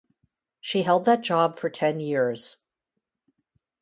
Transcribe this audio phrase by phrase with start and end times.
[0.59, 2.57] She held that job for ten years.